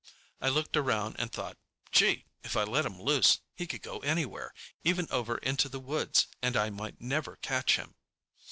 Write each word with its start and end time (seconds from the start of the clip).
I 0.41 0.49
looked 0.49 0.75
around 0.75 1.17
and 1.19 1.31
thought, 1.31 1.59
Gee, 1.91 2.25
if 2.43 2.57
I 2.57 2.63
let 2.63 2.87
him 2.87 2.99
loose, 2.99 3.37
he 3.53 3.67
could 3.67 3.83
go 3.83 3.99
anywhere, 3.99 4.51
even 4.83 5.05
over 5.11 5.37
into 5.37 5.69
the 5.69 5.79
woods, 5.79 6.25
and 6.41 6.57
I 6.57 6.71
might 6.71 6.99
never 6.99 7.35
catch 7.35 7.75
him. 7.75 7.93